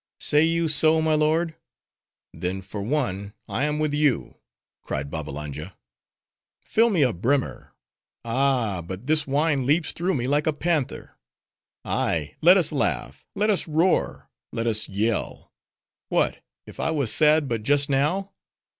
"Say 0.19 0.45
you 0.45 0.67
so, 0.67 0.99
my 0.99 1.13
lord? 1.13 1.55
then 2.33 2.63
for 2.63 2.81
one, 2.81 3.33
I 3.47 3.65
am 3.65 3.77
with 3.77 3.93
you;" 3.93 4.37
cried 4.81 5.11
Babbalanja. 5.11 5.77
"Fill 6.65 6.89
me 6.89 7.03
a 7.03 7.13
brimmer. 7.13 7.73
Ah! 8.25 8.81
but 8.81 9.05
this 9.05 9.27
wine 9.27 9.63
leaps 9.67 9.91
through 9.91 10.15
me 10.15 10.25
like 10.27 10.47
a 10.47 10.53
panther. 10.53 11.19
Ay, 11.85 12.33
let 12.41 12.57
us 12.57 12.71
laugh: 12.71 13.27
let 13.35 13.51
us 13.51 13.67
roar: 13.67 14.31
let 14.51 14.65
us 14.65 14.89
yell! 14.89 15.53
What, 16.09 16.39
if 16.65 16.79
I 16.79 16.89
was 16.89 17.13
sad 17.13 17.47
but 17.47 17.61
just 17.61 17.87
now? 17.87 18.31